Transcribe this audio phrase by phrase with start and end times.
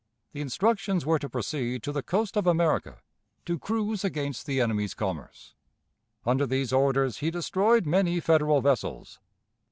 [0.31, 3.01] The instructions were to proceed to the coast of America,
[3.45, 5.53] to cruise against the enemy's commerce.
[6.25, 9.19] Under these orders he destroyed many Federal vessels.